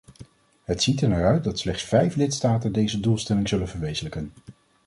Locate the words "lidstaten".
2.15-2.71